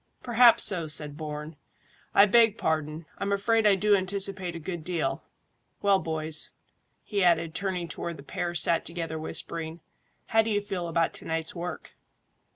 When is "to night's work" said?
11.13-11.95